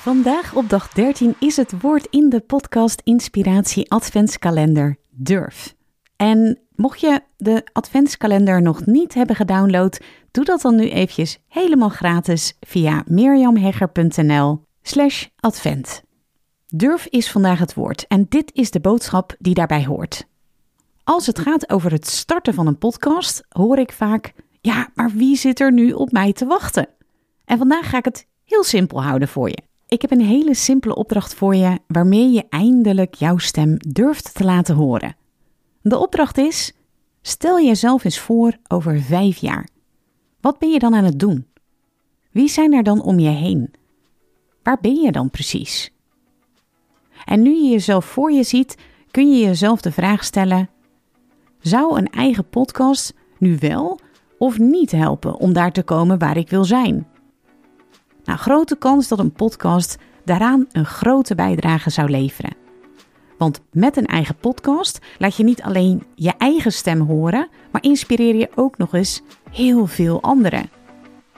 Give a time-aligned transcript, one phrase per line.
[0.00, 5.74] Vandaag op dag 13 is het woord in de podcast Inspiratie Adventskalender Durf.
[6.16, 11.88] En mocht je de Adventskalender nog niet hebben gedownload, doe dat dan nu eventjes helemaal
[11.88, 16.02] gratis via mirjamhegger.nl slash advent.
[16.66, 20.26] Durf is vandaag het woord en dit is de boodschap die daarbij hoort.
[21.04, 25.36] Als het gaat over het starten van een podcast, hoor ik vaak: ja, maar wie
[25.36, 26.88] zit er nu op mij te wachten?
[27.44, 29.68] En vandaag ga ik het heel simpel houden voor je.
[29.90, 34.44] Ik heb een hele simpele opdracht voor je waarmee je eindelijk jouw stem durft te
[34.44, 35.16] laten horen.
[35.82, 36.72] De opdracht is:
[37.22, 39.68] stel jezelf eens voor over vijf jaar.
[40.40, 41.46] Wat ben je dan aan het doen?
[42.30, 43.70] Wie zijn er dan om je heen?
[44.62, 45.92] Waar ben je dan precies?
[47.24, 48.76] En nu je jezelf voor je ziet,
[49.10, 50.70] kun je jezelf de vraag stellen:
[51.60, 54.00] zou een eigen podcast nu wel
[54.38, 57.09] of niet helpen om daar te komen waar ik wil zijn?
[58.24, 62.54] Nou, grote kans dat een podcast daaraan een grote bijdrage zou leveren.
[63.38, 68.34] Want met een eigen podcast laat je niet alleen je eigen stem horen, maar inspireer
[68.34, 70.70] je ook nog eens heel veel anderen.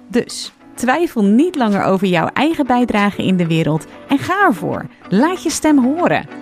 [0.08, 4.86] Dus twijfel niet langer over jouw eigen bijdrage in de wereld en ga ervoor.
[5.08, 6.41] Laat je stem horen.